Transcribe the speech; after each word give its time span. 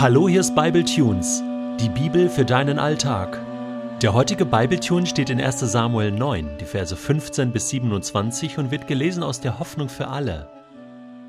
Hallo, 0.00 0.28
hier 0.28 0.38
ist 0.38 0.54
Bible 0.54 0.84
Tunes, 0.84 1.42
die 1.80 1.88
Bibel 1.88 2.28
für 2.28 2.44
deinen 2.44 2.78
Alltag. 2.78 3.40
Der 4.00 4.14
heutige 4.14 4.46
Bible 4.46 4.78
Tune 4.78 5.04
steht 5.06 5.28
in 5.28 5.40
1. 5.40 5.58
Samuel 5.58 6.12
9, 6.12 6.50
die 6.60 6.66
Verse 6.66 6.94
15 6.94 7.50
bis 7.50 7.70
27 7.70 8.58
und 8.58 8.70
wird 8.70 8.86
gelesen 8.86 9.24
aus 9.24 9.40
der 9.40 9.58
Hoffnung 9.58 9.88
für 9.88 10.06
alle. 10.06 10.48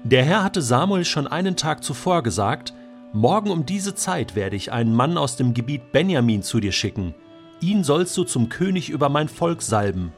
Der 0.03 0.23
Herr 0.23 0.43
hatte 0.43 0.61
Samuel 0.61 1.03
schon 1.03 1.25
einen 1.25 1.55
Tag 1.55 1.83
zuvor 1.83 2.21
gesagt: 2.21 2.75
Morgen 3.11 3.49
um 3.49 3.65
diese 3.65 3.95
Zeit 3.95 4.35
werde 4.35 4.55
ich 4.55 4.71
einen 4.71 4.93
Mann 4.93 5.17
aus 5.17 5.35
dem 5.35 5.55
Gebiet 5.55 5.91
Benjamin 5.91 6.43
zu 6.43 6.59
dir 6.59 6.71
schicken. 6.71 7.15
Ihn 7.61 7.83
sollst 7.83 8.15
du 8.17 8.23
zum 8.23 8.49
König 8.49 8.91
über 8.91 9.09
mein 9.09 9.29
Volk 9.29 9.63
salben. 9.63 10.13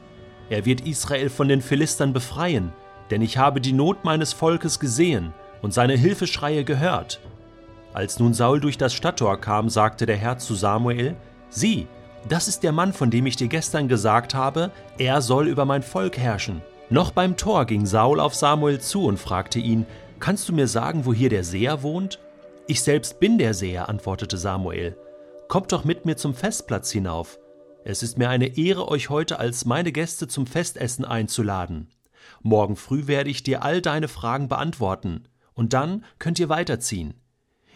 Er 0.50 0.66
wird 0.66 0.82
Israel 0.82 1.30
von 1.30 1.48
den 1.48 1.62
Philistern 1.62 2.12
befreien, 2.12 2.74
denn 3.10 3.22
ich 3.22 3.38
habe 3.38 3.62
die 3.62 3.72
Not 3.72 4.04
meines 4.04 4.34
Volkes 4.34 4.78
gesehen 4.78 5.32
und 5.62 5.72
seine 5.72 5.96
Hilfeschreie 5.96 6.64
gehört. 6.64 7.18
Als 7.94 8.18
nun 8.18 8.32
Saul 8.32 8.60
durch 8.60 8.78
das 8.78 8.94
Stadttor 8.94 9.40
kam, 9.40 9.68
sagte 9.68 10.06
der 10.06 10.16
Herr 10.16 10.38
zu 10.38 10.54
Samuel, 10.54 11.14
Sieh, 11.50 11.86
das 12.28 12.48
ist 12.48 12.62
der 12.62 12.72
Mann, 12.72 12.92
von 12.92 13.10
dem 13.10 13.26
ich 13.26 13.36
dir 13.36 13.48
gestern 13.48 13.88
gesagt 13.88 14.34
habe, 14.34 14.70
er 14.96 15.20
soll 15.20 15.48
über 15.48 15.64
mein 15.64 15.82
Volk 15.82 16.16
herrschen. 16.16 16.62
Noch 16.88 17.10
beim 17.10 17.36
Tor 17.36 17.64
ging 17.66 17.84
Saul 17.84 18.20
auf 18.20 18.34
Samuel 18.34 18.80
zu 18.80 19.04
und 19.04 19.18
fragte 19.18 19.58
ihn, 19.58 19.86
Kannst 20.20 20.48
du 20.48 20.52
mir 20.52 20.68
sagen, 20.68 21.04
wo 21.04 21.12
hier 21.12 21.30
der 21.30 21.42
Seher 21.42 21.82
wohnt? 21.82 22.20
Ich 22.68 22.82
selbst 22.82 23.18
bin 23.18 23.38
der 23.38 23.54
Seher, 23.54 23.88
antwortete 23.88 24.36
Samuel. 24.36 24.96
Kommt 25.48 25.72
doch 25.72 25.84
mit 25.84 26.04
mir 26.06 26.16
zum 26.16 26.32
Festplatz 26.32 26.92
hinauf. 26.92 27.38
Es 27.84 28.02
ist 28.02 28.18
mir 28.18 28.28
eine 28.28 28.56
Ehre, 28.56 28.88
euch 28.88 29.10
heute 29.10 29.40
als 29.40 29.64
meine 29.64 29.90
Gäste 29.90 30.28
zum 30.28 30.46
Festessen 30.46 31.04
einzuladen. 31.04 31.88
Morgen 32.40 32.76
früh 32.76 33.08
werde 33.08 33.30
ich 33.30 33.42
dir 33.42 33.64
all 33.64 33.82
deine 33.82 34.06
Fragen 34.06 34.48
beantworten, 34.48 35.24
und 35.54 35.72
dann 35.72 36.04
könnt 36.20 36.38
ihr 36.38 36.48
weiterziehen. 36.48 37.14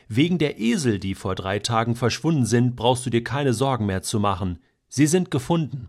Wegen 0.09 0.39
der 0.39 0.61
Esel, 0.61 0.99
die 0.99 1.15
vor 1.15 1.35
drei 1.35 1.59
Tagen 1.59 1.97
verschwunden 1.97 2.47
sind, 2.47 2.77
brauchst 2.77 3.05
du 3.07 3.11
dir 3.11 3.25
keine 3.25 3.53
Sorgen 3.53 3.87
mehr 3.87 4.03
zu 4.03 4.21
machen. 4.21 4.61
Sie 4.89 5.07
sind 5.07 5.31
gefunden. 5.31 5.89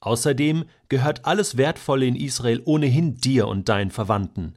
Außerdem 0.00 0.64
gehört 0.88 1.26
alles 1.26 1.56
Wertvolle 1.56 2.06
in 2.06 2.16
Israel 2.16 2.60
ohnehin 2.64 3.14
dir 3.16 3.46
und 3.46 3.68
deinen 3.68 3.92
Verwandten. 3.92 4.54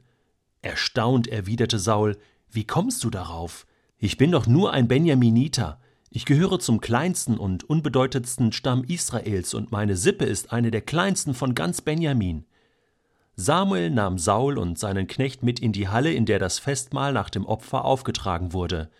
Erstaunt 0.60 1.28
erwiderte 1.28 1.78
Saul, 1.78 2.16
wie 2.50 2.64
kommst 2.64 3.04
du 3.04 3.10
darauf? 3.10 3.66
Ich 3.96 4.16
bin 4.16 4.32
doch 4.32 4.48
nur 4.48 4.72
ein 4.72 4.88
Benjaminiter. 4.88 5.80
Ich 6.10 6.24
gehöre 6.24 6.58
zum 6.58 6.80
kleinsten 6.80 7.38
und 7.38 7.62
unbedeutendsten 7.62 8.50
Stamm 8.50 8.82
Israels 8.84 9.54
und 9.54 9.70
meine 9.70 9.96
Sippe 9.96 10.24
ist 10.24 10.52
eine 10.52 10.72
der 10.72 10.80
kleinsten 10.80 11.34
von 11.34 11.54
ganz 11.54 11.80
Benjamin. 11.80 12.44
Samuel 13.38 13.90
nahm 13.90 14.16
Saul 14.16 14.56
und 14.56 14.78
seinen 14.78 15.06
Knecht 15.06 15.42
mit 15.42 15.60
in 15.60 15.72
die 15.72 15.88
Halle, 15.88 16.10
in 16.12 16.24
der 16.24 16.38
das 16.38 16.58
Festmahl 16.58 17.12
nach 17.12 17.28
dem 17.28 17.44
Opfer 17.44 17.84
aufgetragen 17.84 18.54
wurde. 18.54 18.90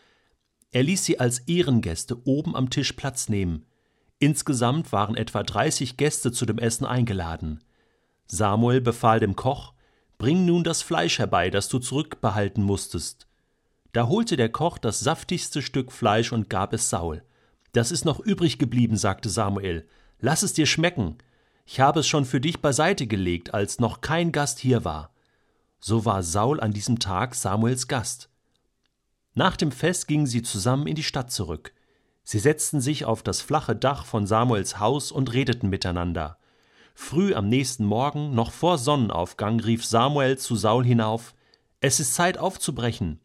Er 0.70 0.83
ließ 0.83 1.06
sie 1.06 1.19
als 1.19 1.39
Ehrengäste 1.41 2.19
oben 2.27 2.55
am 2.55 2.69
Tisch 2.69 2.93
Platz 2.93 3.31
nehmen. 3.31 3.65
Insgesamt 4.19 4.93
waren 4.93 5.17
etwa 5.17 5.43
30 5.43 5.97
Gäste 5.97 6.33
zu 6.33 6.45
dem 6.45 6.59
Essen 6.59 6.84
eingeladen. 6.84 7.65
Samuel 8.27 8.83
befahl 8.83 9.20
dem 9.20 9.37
Koch: 9.37 9.73
Bring 10.19 10.45
nun 10.45 10.65
das 10.65 10.83
Fleisch 10.83 11.19
herbei, 11.19 11.48
das 11.48 11.69
du 11.69 11.78
zurückbehalten 11.78 12.62
musstest. 12.62 13.27
Da 13.93 14.06
holte 14.09 14.37
der 14.37 14.50
Koch 14.50 14.77
das 14.77 15.00
saftigste 15.00 15.62
Stück 15.62 15.93
Fleisch 15.93 16.33
und 16.33 16.50
gab 16.50 16.75
es 16.75 16.91
Saul. 16.91 17.23
Das 17.73 17.91
ist 17.91 18.05
noch 18.05 18.21
übrig 18.21 18.59
geblieben, 18.59 18.98
sagte 18.98 19.31
Samuel. 19.31 19.89
Lass 20.19 20.43
es 20.43 20.53
dir 20.53 20.67
schmecken. 20.67 21.17
Ich 21.69 21.81
habe 21.81 22.00
es 22.00 22.06
schon 22.06 22.25
für 22.25 22.41
dich 22.41 22.61
beiseite 22.61 23.09
gelegt, 23.09 23.53
als 23.53 23.81
noch 23.81 24.00
kein 24.00 24.31
Gast 24.31 24.61
hier 24.61 24.84
war. 24.84 25.11
So 25.81 26.05
war 26.05 26.22
Saul 26.22 26.61
an 26.61 26.72
diesem 26.72 27.00
Tag 27.00 27.34
Samuels 27.34 27.89
Gast. 27.89 28.31
Nach 29.34 29.56
dem 29.56 29.72
Fest 29.72 30.06
gingen 30.06 30.27
sie 30.27 30.42
zusammen 30.42 30.87
in 30.87 30.94
die 30.94 31.03
Stadt 31.03 31.31
zurück. 31.31 31.72
Sie 32.22 32.39
setzten 32.39 32.81
sich 32.81 33.05
auf 33.05 33.22
das 33.22 33.41
flache 33.42 33.77
Dach 33.77 34.06
von 34.06 34.27
Samuels 34.27 34.78
Haus 34.78 35.12
und 35.12 35.33
redeten 35.33 35.69
miteinander. 35.69 36.39
Früh 36.94 37.34
am 37.34 37.49
nächsten 37.49 37.84
Morgen, 37.84 38.34
noch 38.34 38.53
vor 38.53 38.78
Sonnenaufgang, 38.78 39.60
rief 39.60 39.84
Samuel 39.84 40.38
zu 40.38 40.56
Saul 40.56 40.84
hinauf 40.84 41.34
Es 41.81 42.00
ist 42.00 42.15
Zeit 42.15 42.38
aufzubrechen. 42.38 43.21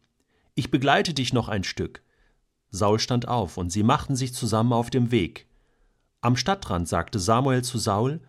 Ich 0.54 0.70
begleite 0.70 1.14
dich 1.14 1.32
noch 1.32 1.48
ein 1.48 1.64
Stück. 1.64 2.02
Saul 2.70 2.98
stand 2.98 3.28
auf, 3.28 3.56
und 3.56 3.70
sie 3.70 3.82
machten 3.82 4.16
sich 4.16 4.34
zusammen 4.34 4.72
auf 4.72 4.90
dem 4.90 5.10
Weg. 5.10 5.46
Am 6.20 6.36
Stadtrand 6.36 6.88
sagte 6.88 7.18
Samuel 7.18 7.62
zu 7.62 7.78
Saul 7.78 8.20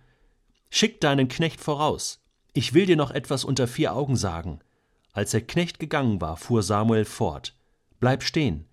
Schick 0.76 1.00
deinen 1.02 1.28
Knecht 1.28 1.62
voraus. 1.62 2.24
Ich 2.52 2.74
will 2.74 2.88
dir 2.88 2.96
noch 2.96 3.12
etwas 3.12 3.44
unter 3.44 3.68
vier 3.68 3.94
Augen 3.94 4.16
sagen. 4.16 4.60
Als 5.12 5.30
der 5.30 5.42
Knecht 5.42 5.78
gegangen 5.78 6.20
war, 6.20 6.36
fuhr 6.36 6.64
Samuel 6.64 7.06
fort. 7.06 7.56
Bleib 8.00 8.24
stehen. 8.24 8.66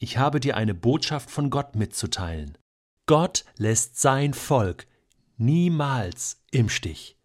Ich 0.00 0.18
habe 0.18 0.40
dir 0.40 0.56
eine 0.56 0.74
Botschaft 0.74 1.30
von 1.30 1.50
Gott 1.50 1.76
mitzuteilen. 1.76 2.58
Gott 3.06 3.44
lässt 3.56 4.00
sein 4.00 4.34
Volk 4.34 4.88
niemals 5.36 6.42
im 6.50 6.68
Stich. 6.68 7.16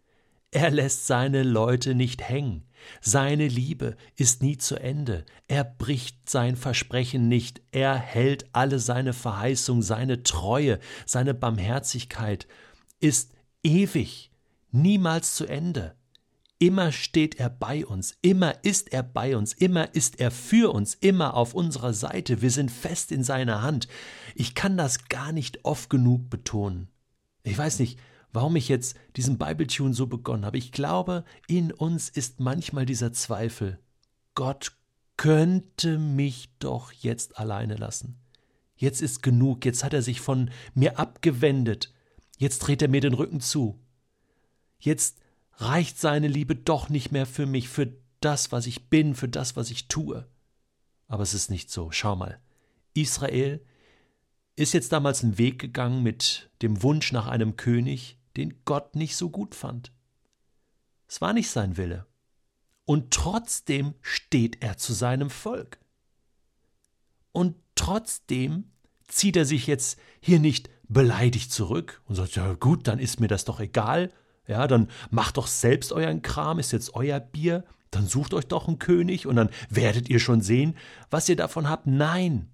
Er 0.52 0.70
lässt 0.70 1.08
seine 1.08 1.42
Leute 1.42 1.96
nicht 1.96 2.22
hängen. 2.22 2.68
Seine 3.00 3.48
Liebe 3.48 3.96
ist 4.14 4.44
nie 4.44 4.56
zu 4.56 4.76
Ende. 4.76 5.26
Er 5.48 5.64
bricht 5.64 6.30
sein 6.30 6.54
Versprechen 6.54 7.26
nicht. 7.26 7.62
Er 7.72 7.96
hält 7.96 8.44
alle 8.52 8.78
seine 8.78 9.12
Verheißung, 9.12 9.82
seine 9.82 10.22
Treue, 10.22 10.78
seine 11.04 11.34
Barmherzigkeit 11.34 12.46
ist 13.00 13.32
ewig, 13.62 14.30
niemals 14.70 15.34
zu 15.34 15.46
Ende. 15.46 15.94
Immer 16.58 16.92
steht 16.92 17.40
er 17.40 17.48
bei 17.48 17.86
uns, 17.86 18.18
immer 18.20 18.62
ist 18.64 18.92
er 18.92 19.02
bei 19.02 19.34
uns, 19.34 19.54
immer 19.54 19.94
ist 19.94 20.20
er 20.20 20.30
für 20.30 20.74
uns, 20.74 20.94
immer 20.94 21.34
auf 21.34 21.54
unserer 21.54 21.94
Seite, 21.94 22.42
wir 22.42 22.50
sind 22.50 22.70
fest 22.70 23.12
in 23.12 23.24
seiner 23.24 23.62
Hand. 23.62 23.88
Ich 24.34 24.54
kann 24.54 24.76
das 24.76 25.08
gar 25.08 25.32
nicht 25.32 25.64
oft 25.64 25.88
genug 25.88 26.28
betonen. 26.28 26.88
Ich 27.44 27.56
weiß 27.56 27.78
nicht, 27.78 27.98
warum 28.32 28.56
ich 28.56 28.68
jetzt 28.68 28.94
diesen 29.16 29.38
Bibletune 29.38 29.94
so 29.94 30.06
begonnen 30.06 30.44
habe. 30.44 30.58
Ich 30.58 30.70
glaube, 30.70 31.24
in 31.46 31.72
uns 31.72 32.10
ist 32.10 32.40
manchmal 32.40 32.84
dieser 32.84 33.12
Zweifel. 33.14 33.78
Gott 34.34 34.72
könnte 35.16 35.98
mich 35.98 36.50
doch 36.58 36.92
jetzt 36.92 37.38
alleine 37.38 37.76
lassen. 37.76 38.16
Jetzt 38.76 39.02
ist 39.02 39.22
genug, 39.22 39.64
jetzt 39.64 39.84
hat 39.84 39.92
er 39.92 40.02
sich 40.02 40.20
von 40.20 40.50
mir 40.74 40.98
abgewendet. 40.98 41.92
Jetzt 42.40 42.60
dreht 42.60 42.80
er 42.80 42.88
mir 42.88 43.02
den 43.02 43.12
Rücken 43.12 43.42
zu. 43.42 43.78
Jetzt 44.78 45.20
reicht 45.56 45.98
seine 45.98 46.26
Liebe 46.26 46.56
doch 46.56 46.88
nicht 46.88 47.12
mehr 47.12 47.26
für 47.26 47.44
mich, 47.44 47.68
für 47.68 47.92
das, 48.20 48.50
was 48.50 48.66
ich 48.66 48.88
bin, 48.88 49.14
für 49.14 49.28
das, 49.28 49.56
was 49.56 49.70
ich 49.70 49.88
tue. 49.88 50.26
Aber 51.06 51.22
es 51.22 51.34
ist 51.34 51.50
nicht 51.50 51.70
so. 51.70 51.90
Schau 51.90 52.16
mal. 52.16 52.40
Israel 52.94 53.62
ist 54.56 54.72
jetzt 54.72 54.90
damals 54.90 55.22
einen 55.22 55.36
Weg 55.36 55.58
gegangen 55.58 56.02
mit 56.02 56.50
dem 56.62 56.82
Wunsch 56.82 57.12
nach 57.12 57.26
einem 57.26 57.56
König, 57.56 58.18
den 58.38 58.64
Gott 58.64 58.96
nicht 58.96 59.16
so 59.16 59.28
gut 59.28 59.54
fand. 59.54 59.92
Es 61.08 61.20
war 61.20 61.34
nicht 61.34 61.50
sein 61.50 61.76
Wille. 61.76 62.06
Und 62.86 63.12
trotzdem 63.12 63.92
steht 64.00 64.62
er 64.62 64.78
zu 64.78 64.94
seinem 64.94 65.28
Volk. 65.28 65.78
Und 67.32 67.56
trotzdem 67.74 68.72
zieht 69.08 69.36
er 69.36 69.44
sich 69.44 69.66
jetzt 69.66 69.98
hier 70.22 70.40
nicht 70.40 70.70
beleidigt 70.90 71.52
zurück 71.52 72.02
und 72.06 72.16
sagt, 72.16 72.34
ja 72.34 72.52
gut, 72.54 72.86
dann 72.88 72.98
ist 72.98 73.20
mir 73.20 73.28
das 73.28 73.44
doch 73.44 73.60
egal. 73.60 74.10
Ja, 74.46 74.66
dann 74.66 74.88
macht 75.10 75.36
doch 75.36 75.46
selbst 75.46 75.92
euren 75.92 76.22
Kram, 76.22 76.58
ist 76.58 76.72
jetzt 76.72 76.94
euer 76.94 77.20
Bier, 77.20 77.64
dann 77.92 78.06
sucht 78.06 78.34
euch 78.34 78.46
doch 78.46 78.66
einen 78.66 78.80
König 78.80 79.26
und 79.26 79.36
dann 79.36 79.50
werdet 79.68 80.10
ihr 80.10 80.18
schon 80.18 80.42
sehen, 80.42 80.76
was 81.08 81.28
ihr 81.28 81.36
davon 81.36 81.68
habt. 81.68 81.86
Nein. 81.86 82.50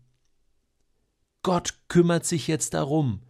Gott 1.42 1.78
kümmert 1.88 2.26
sich 2.26 2.46
jetzt 2.46 2.74
darum, 2.74 3.22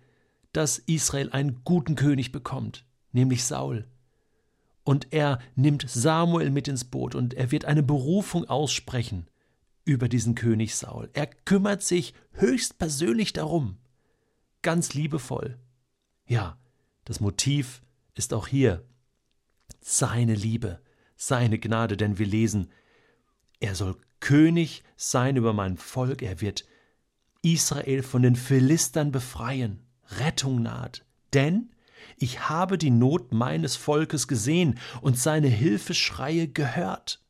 dass 0.52 0.78
Israel 0.78 1.30
einen 1.30 1.62
guten 1.64 1.94
König 1.94 2.32
bekommt, 2.32 2.84
nämlich 3.12 3.44
Saul. 3.44 3.86
Und 4.82 5.12
er 5.12 5.38
nimmt 5.54 5.84
Samuel 5.88 6.50
mit 6.50 6.66
ins 6.66 6.84
Boot 6.84 7.14
und 7.14 7.34
er 7.34 7.52
wird 7.52 7.64
eine 7.64 7.82
Berufung 7.82 8.46
aussprechen 8.46 9.28
über 9.84 10.08
diesen 10.08 10.34
König 10.34 10.74
Saul. 10.74 11.10
Er 11.12 11.26
kümmert 11.26 11.82
sich 11.82 12.14
höchstpersönlich 12.32 13.32
darum 13.32 13.78
ganz 14.66 14.94
liebevoll. 14.94 15.60
Ja, 16.26 16.58
das 17.04 17.20
Motiv 17.20 17.82
ist 18.14 18.34
auch 18.34 18.48
hier 18.48 18.84
seine 19.80 20.34
Liebe, 20.34 20.80
seine 21.14 21.60
Gnade, 21.60 21.96
denn 21.96 22.18
wir 22.18 22.26
lesen, 22.26 22.72
er 23.60 23.76
soll 23.76 23.96
König 24.18 24.82
sein 24.96 25.36
über 25.36 25.52
mein 25.52 25.76
Volk, 25.76 26.20
er 26.20 26.40
wird 26.40 26.64
Israel 27.42 28.02
von 28.02 28.22
den 28.22 28.34
Philistern 28.34 29.12
befreien, 29.12 29.86
Rettung 30.18 30.62
naht, 30.62 31.04
denn 31.32 31.70
ich 32.16 32.48
habe 32.48 32.76
die 32.76 32.90
Not 32.90 33.32
meines 33.32 33.76
Volkes 33.76 34.26
gesehen 34.26 34.80
und 35.00 35.16
seine 35.16 35.46
Hilfeschreie 35.46 36.48
gehört. 36.48 37.24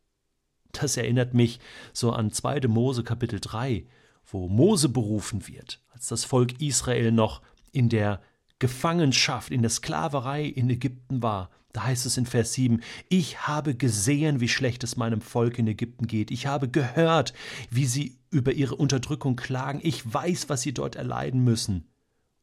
Das 0.73 0.97
erinnert 0.97 1.35
mich 1.35 1.61
so 1.93 2.13
an 2.13 2.31
2. 2.31 2.61
Mose 2.69 3.05
Kapitel 3.05 3.41
3, 3.41 3.85
wo 4.27 4.49
Mose 4.49 4.89
berufen 4.89 5.47
wird, 5.47 5.81
als 5.93 6.09
das 6.09 6.25
Volk 6.25 6.61
Israel 6.61 7.13
noch 7.13 7.43
in 7.73 7.89
der 7.89 8.21
Gefangenschaft, 8.59 9.51
in 9.51 9.63
der 9.63 9.71
Sklaverei 9.71 10.45
in 10.45 10.71
Ägypten 10.71 11.23
war. 11.23 11.51
Da 11.73 11.85
heißt 11.85 12.07
es 12.07 12.17
in 12.17 12.25
Vers 12.25 12.55
7, 12.55 12.81
ich 13.11 13.47
habe 13.47 13.75
gesehen, 13.75 14.41
wie 14.41 14.49
schlecht 14.49 14.83
es 14.83 14.97
meinem 14.97 15.21
Volk 15.21 15.59
in 15.59 15.67
Ägypten 15.67 16.07
geht. 16.07 16.31
Ich 16.31 16.47
habe 16.47 16.69
gehört, 16.69 17.35
wie 17.71 17.85
sie 17.85 18.19
über 18.31 18.53
ihre 18.53 18.77
Unterdrückung 18.77 19.37
klagen. 19.37 19.81
Ich 19.83 20.13
weiß, 20.13 20.49
was 20.49 20.63
sie 20.63 20.73
dort 20.73 20.97
erleiden 20.97 21.45
müssen. 21.45 21.87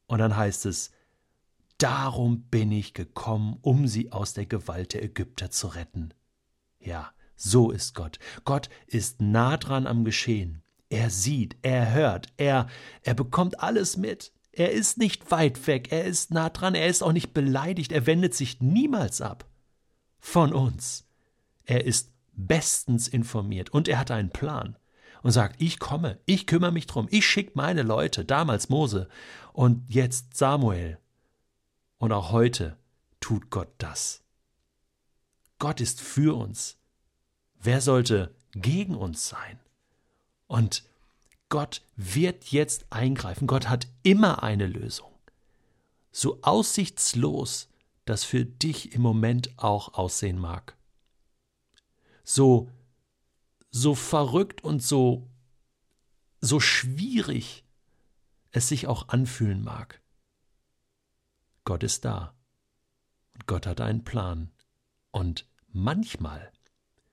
Und 0.06 0.20
dann 0.20 0.38
heißt 0.38 0.68
es, 0.68 0.92
darum 1.80 2.44
bin 2.44 2.72
ich 2.72 2.94
gekommen, 2.94 3.58
um 3.62 3.88
sie 3.88 4.12
aus 4.12 4.34
der 4.34 4.46
Gewalt 4.46 4.94
der 4.94 5.04
Ägypter 5.04 5.50
zu 5.50 5.68
retten. 5.68 6.14
Ja, 6.80 7.12
so 7.36 7.72
ist 7.72 7.96
Gott. 7.96 8.20
Gott 8.46 8.70
ist 8.86 9.22
nah 9.22 9.58
dran 9.58 9.88
am 9.88 10.06
Geschehen. 10.06 10.63
Er 10.94 11.10
sieht, 11.10 11.56
er 11.64 11.92
hört, 11.92 12.28
er, 12.38 12.68
er 13.02 13.16
bekommt 13.16 13.62
alles 13.62 13.98
mit. 13.98 14.32
Er 14.52 14.72
ist 14.72 15.00
nicht 15.00 15.32
weit 15.32 15.66
weg, 15.66 15.92
er 15.92 16.04
ist 16.04 16.30
nah 16.30 16.52
dran, 16.52 16.76
er 16.76 16.86
ist 16.86 17.02
auch 17.02 17.14
nicht 17.14 17.34
beleidigt, 17.34 17.92
er 17.92 18.06
wendet 18.06 18.36
sich 18.36 18.62
niemals 18.62 19.20
ab 19.20 19.50
von 20.20 20.54
uns. 20.54 21.08
Er 21.66 21.84
ist 21.84 22.12
bestens 22.34 23.08
informiert 23.08 23.72
und 23.72 23.88
er 23.88 23.98
hat 23.98 24.12
einen 24.12 24.30
Plan 24.30 24.78
und 25.24 25.32
sagt, 25.32 25.60
ich 25.60 25.80
komme, 25.80 26.20
ich 26.28 26.46
kümmere 26.46 26.72
mich 26.72 26.86
drum, 26.86 27.08
ich 27.10 27.26
schicke 27.26 27.54
meine 27.56 27.82
Leute, 27.82 28.24
damals 28.24 28.70
Mose 28.70 29.10
und 29.52 29.92
jetzt 29.92 30.38
Samuel. 30.38 31.00
Und 31.98 32.12
auch 32.12 32.32
heute 32.32 32.78
tut 33.20 33.50
Gott 33.50 33.74
das. 33.80 34.22
Gott 35.58 35.82
ist 35.82 36.02
für 36.02 36.38
uns. 36.38 36.78
Wer 37.60 37.82
sollte 37.82 38.36
gegen 38.52 38.94
uns 38.94 39.28
sein? 39.28 39.60
Und 40.48 40.84
Gott 41.50 41.82
wird 41.96 42.46
jetzt 42.46 42.86
eingreifen. 42.90 43.48
Gott 43.48 43.70
hat 43.70 43.88
immer 44.04 44.44
eine 44.44 44.68
Lösung. 44.68 45.12
So 46.12 46.40
aussichtslos 46.42 47.70
das 48.06 48.24
für 48.24 48.46
dich 48.46 48.94
im 48.94 49.02
Moment 49.02 49.58
auch 49.58 49.94
aussehen 49.94 50.38
mag. 50.38 50.76
So, 52.24 52.70
so 53.72 53.96
verrückt 53.96 54.64
und 54.64 54.84
so, 54.84 55.28
so 56.42 56.60
schwierig 56.60 57.64
es 58.52 58.68
sich 58.68 58.88
auch 58.88 59.10
anfühlen 59.10 59.64
mag. 59.64 60.02
Gott 61.64 61.84
ist 61.84 62.06
da. 62.06 62.36
Und 63.34 63.48
Gott 63.48 63.66
hat 63.66 63.82
einen 63.82 64.04
Plan. 64.04 64.52
Und 65.12 65.48
manchmal 65.70 66.52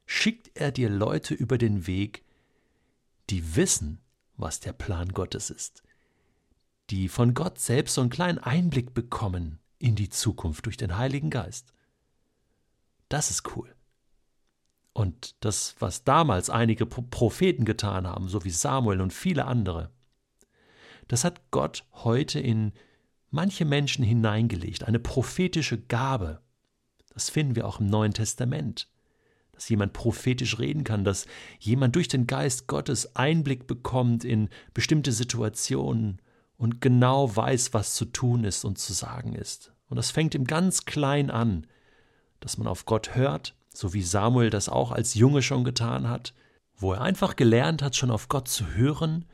schickt 0.07 0.51
er 0.55 0.73
dir 0.73 0.91
Leute 0.91 1.35
über 1.35 1.57
den 1.57 1.87
Weg, 1.87 2.25
die 3.31 3.57
wissen, 3.57 4.01
was 4.37 4.61
der 4.61 4.73
Plan 4.73 5.13
Gottes 5.13 5.51
ist, 5.51 5.83
die 6.91 7.09
von 7.09 7.35
Gott 7.35 7.59
selbst 7.59 7.95
so 7.95 8.01
einen 8.01 8.11
kleinen 8.11 8.39
Einblick 8.39 8.95
bekommen 8.95 9.59
in 9.79 9.95
die 9.95 10.09
Zukunft 10.09 10.67
durch 10.67 10.77
den 10.77 10.97
Heiligen 10.97 11.31
Geist. 11.31 11.73
Das 13.09 13.31
ist 13.31 13.57
cool. 13.57 13.75
Und 14.93 15.37
das, 15.41 15.77
was 15.79 16.05
damals 16.05 16.51
einige 16.51 16.85
Propheten 16.85 17.65
getan 17.65 18.07
haben, 18.07 18.29
so 18.29 18.45
wie 18.45 18.51
Samuel 18.51 19.01
und 19.01 19.13
viele 19.13 19.47
andere, 19.47 19.91
das 21.09 21.25
hat 21.25 21.51
Gott 21.51 21.85
heute 21.93 22.41
in 22.41 22.73
manche 23.31 23.65
Menschen 23.65 24.05
hineingelegt, 24.05 24.85
eine 24.85 24.99
prophetische 24.99 25.81
Gabe. 25.81 26.41
Das 27.15 27.31
finden 27.31 27.57
wir 27.57 27.67
auch 27.67 27.81
im 27.81 27.87
Neuen 27.87 28.13
Testament 28.13 28.89
dass 29.61 29.69
jemand 29.69 29.93
prophetisch 29.93 30.59
reden 30.59 30.85
kann, 30.85 31.05
dass 31.05 31.27
jemand 31.59 31.95
durch 31.95 32.09
den 32.09 32.27
Geist 32.27 32.67
Gottes 32.67 33.15
Einblick 33.15 33.67
bekommt 33.67 34.25
in 34.25 34.49
bestimmte 34.73 35.13
Situationen 35.13 36.23
und 36.57 36.81
genau 36.81 37.37
weiß, 37.37 37.75
was 37.75 37.95
zu 37.95 38.07
tun 38.07 38.45
ist 38.45 38.65
und 38.65 38.79
zu 38.79 38.95
sagen 38.95 39.35
ist. 39.35 39.75
Und 39.91 39.99
das 39.99 40.11
fängt 40.11 40.35
im 40.35 40.45
ganz 40.45 40.87
klein 40.87 41.31
an, 41.31 41.67
dass 42.41 42.57
man 42.57 42.69
auf 42.69 42.87
Gott 42.87 43.15
hört, 43.15 43.55
so 43.69 43.93
wie 43.93 44.01
Samuel 44.01 44.49
das 44.49 44.71
auch 44.71 44.93
als 44.93 45.13
Junge 45.13 45.43
schon 45.43 45.63
getan 45.63 46.09
hat, 46.09 46.33
wo 46.75 46.95
er 46.95 47.03
einfach 47.03 47.37
gelernt 47.37 47.83
hat, 47.83 47.95
schon 47.97 48.11
auf 48.11 48.31
Gott 48.31 48.49
zu 48.49 48.67
hören, 48.73 49.27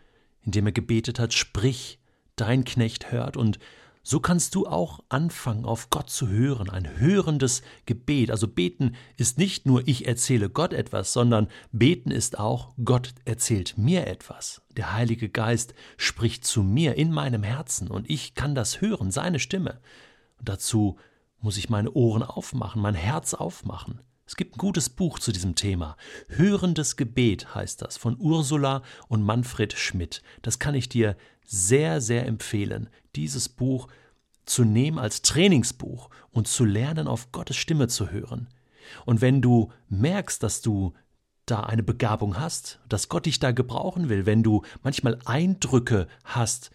indem 0.42 0.66
er 0.66 0.72
gebetet 0.72 1.20
hat, 1.20 1.34
sprich, 1.34 2.00
dein 2.34 2.64
Knecht 2.64 3.12
hört 3.12 3.36
und 3.36 3.60
so 4.08 4.20
kannst 4.20 4.54
du 4.54 4.68
auch 4.68 5.00
anfangen, 5.08 5.64
auf 5.64 5.90
Gott 5.90 6.10
zu 6.10 6.28
hören, 6.28 6.70
ein 6.70 7.00
hörendes 7.00 7.62
Gebet. 7.86 8.30
Also 8.30 8.46
beten 8.46 8.94
ist 9.16 9.36
nicht 9.36 9.66
nur 9.66 9.88
ich 9.88 10.06
erzähle 10.06 10.48
Gott 10.48 10.72
etwas, 10.72 11.12
sondern 11.12 11.48
beten 11.72 12.12
ist 12.12 12.38
auch 12.38 12.72
Gott 12.84 13.14
erzählt 13.24 13.76
mir 13.76 14.06
etwas. 14.06 14.62
Der 14.76 14.92
Heilige 14.92 15.28
Geist 15.28 15.74
spricht 15.96 16.44
zu 16.44 16.62
mir 16.62 16.94
in 16.94 17.10
meinem 17.10 17.42
Herzen 17.42 17.90
und 17.90 18.08
ich 18.08 18.36
kann 18.36 18.54
das 18.54 18.80
hören, 18.80 19.10
seine 19.10 19.40
Stimme. 19.40 19.80
Und 20.38 20.50
dazu 20.50 20.98
muss 21.40 21.56
ich 21.56 21.68
meine 21.68 21.90
Ohren 21.90 22.22
aufmachen, 22.22 22.80
mein 22.80 22.94
Herz 22.94 23.34
aufmachen. 23.34 24.02
Es 24.24 24.36
gibt 24.36 24.54
ein 24.54 24.58
gutes 24.58 24.88
Buch 24.88 25.18
zu 25.18 25.32
diesem 25.32 25.56
Thema. 25.56 25.96
Hörendes 26.28 26.96
Gebet 26.96 27.56
heißt 27.56 27.82
das, 27.82 27.96
von 27.96 28.16
Ursula 28.20 28.82
und 29.08 29.22
Manfred 29.22 29.72
Schmidt. 29.72 30.22
Das 30.42 30.60
kann 30.60 30.76
ich 30.76 30.88
dir 30.88 31.16
sehr, 31.46 32.00
sehr 32.00 32.26
empfehlen, 32.26 32.88
dieses 33.14 33.48
Buch 33.48 33.88
zu 34.44 34.64
nehmen 34.64 34.98
als 34.98 35.22
Trainingsbuch 35.22 36.10
und 36.30 36.46
zu 36.48 36.64
lernen, 36.64 37.08
auf 37.08 37.32
Gottes 37.32 37.56
Stimme 37.56 37.88
zu 37.88 38.10
hören. 38.10 38.48
Und 39.04 39.20
wenn 39.20 39.42
du 39.42 39.72
merkst, 39.88 40.42
dass 40.42 40.60
du 40.60 40.92
da 41.46 41.60
eine 41.60 41.82
Begabung 41.82 42.38
hast, 42.38 42.80
dass 42.88 43.08
Gott 43.08 43.26
dich 43.26 43.38
da 43.38 43.52
gebrauchen 43.52 44.08
will, 44.08 44.26
wenn 44.26 44.42
du 44.42 44.62
manchmal 44.82 45.18
Eindrücke 45.24 46.08
hast 46.24 46.70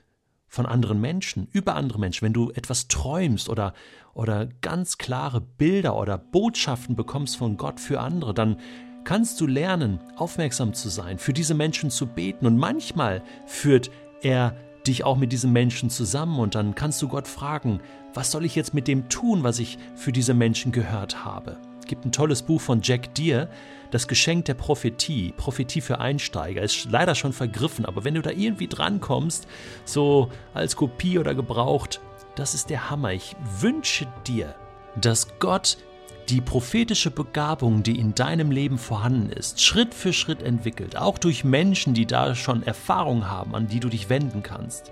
von 0.47 0.65
anderen 0.65 0.99
Menschen, 0.99 1.47
über 1.51 1.75
andere 1.75 1.99
Menschen, 1.99 2.25
wenn 2.25 2.33
du 2.33 2.51
etwas 2.51 2.87
träumst 2.87 3.49
oder, 3.49 3.73
oder 4.13 4.47
ganz 4.61 4.97
klare 4.97 5.41
Bilder 5.41 5.95
oder 5.97 6.17
Botschaften 6.17 6.95
bekommst 6.95 7.37
von 7.37 7.57
Gott 7.57 7.79
für 7.79 8.01
andere, 8.01 8.33
dann 8.33 8.57
kannst 9.03 9.39
du 9.41 9.47
lernen, 9.47 9.99
aufmerksam 10.15 10.73
zu 10.73 10.89
sein, 10.89 11.17
für 11.17 11.33
diese 11.33 11.53
Menschen 11.53 11.89
zu 11.89 12.05
beten. 12.05 12.45
Und 12.45 12.57
manchmal 12.57 13.23
führt 13.45 13.91
er 14.21 14.55
dich 14.87 15.03
auch 15.03 15.17
mit 15.17 15.31
diesem 15.31 15.51
Menschen 15.51 15.89
zusammen 15.89 16.39
und 16.39 16.55
dann 16.55 16.75
kannst 16.75 17.01
du 17.01 17.07
Gott 17.07 17.27
fragen, 17.27 17.81
was 18.13 18.31
soll 18.31 18.45
ich 18.45 18.55
jetzt 18.55 18.73
mit 18.73 18.87
dem 18.87 19.09
tun, 19.09 19.43
was 19.43 19.59
ich 19.59 19.77
für 19.95 20.11
diese 20.11 20.33
Menschen 20.33 20.71
gehört 20.71 21.23
habe? 21.23 21.57
Es 21.79 21.85
gibt 21.87 22.05
ein 22.05 22.11
tolles 22.11 22.41
Buch 22.41 22.61
von 22.61 22.81
Jack 22.81 23.13
Deere, 23.15 23.49
das 23.91 24.07
Geschenk 24.07 24.45
der 24.45 24.53
Prophetie, 24.53 25.33
Prophetie 25.35 25.81
für 25.81 25.99
Einsteiger, 25.99 26.61
ist 26.61 26.89
leider 26.89 27.15
schon 27.15 27.33
vergriffen, 27.33 27.85
aber 27.85 28.03
wenn 28.03 28.15
du 28.15 28.21
da 28.21 28.31
irgendwie 28.31 28.67
drankommst, 28.67 29.47
so 29.85 30.29
als 30.53 30.75
Kopie 30.75 31.19
oder 31.19 31.35
gebraucht, 31.35 31.99
das 32.35 32.53
ist 32.53 32.69
der 32.69 32.89
Hammer. 32.89 33.11
Ich 33.11 33.35
wünsche 33.59 34.07
dir, 34.25 34.55
dass 34.99 35.39
Gott 35.39 35.77
die 36.29 36.41
prophetische 36.41 37.11
Begabung, 37.11 37.83
die 37.83 37.99
in 37.99 38.15
deinem 38.15 38.51
Leben 38.51 38.77
vorhanden 38.77 39.29
ist, 39.29 39.61
Schritt 39.61 39.93
für 39.93 40.13
Schritt 40.13 40.41
entwickelt, 40.41 40.97
auch 40.97 41.17
durch 41.17 41.43
Menschen, 41.43 41.93
die 41.93 42.05
da 42.05 42.35
schon 42.35 42.63
Erfahrung 42.63 43.29
haben, 43.29 43.55
an 43.55 43.67
die 43.67 43.79
du 43.79 43.89
dich 43.89 44.09
wenden 44.09 44.43
kannst. 44.43 44.91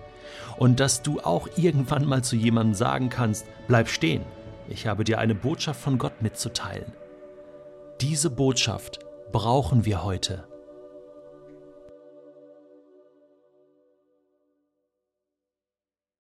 Und 0.57 0.79
dass 0.79 1.01
du 1.01 1.21
auch 1.21 1.47
irgendwann 1.55 2.05
mal 2.05 2.23
zu 2.23 2.35
jemandem 2.35 2.73
sagen 2.73 3.09
kannst, 3.09 3.45
bleib 3.67 3.87
stehen, 3.87 4.23
ich 4.67 4.87
habe 4.87 5.03
dir 5.03 5.19
eine 5.19 5.35
Botschaft 5.35 5.79
von 5.79 5.97
Gott 5.97 6.21
mitzuteilen. 6.21 6.91
Diese 8.01 8.29
Botschaft 8.29 8.99
brauchen 9.31 9.85
wir 9.85 10.03
heute. 10.03 10.48